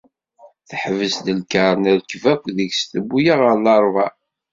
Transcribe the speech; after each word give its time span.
Teḥbes-d 0.69 1.27
lkaṛ. 1.39 1.73
Nerkeb 1.83 2.23
akk 2.33 2.43
deg-s. 2.57 2.81
Tewwi-aɣ 2.91 3.39
ɣer 3.45 3.55
Laṛebɛa. 3.63 4.09